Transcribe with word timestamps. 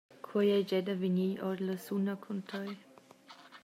Quei 0.25 0.47
ei 0.55 0.63
gie 0.69 0.79
da 0.87 0.95
vegnir 1.01 1.37
ord 1.47 1.59
la 1.67 1.75
suna 1.85 2.13
cun 2.23 2.39
tei. 2.49 2.71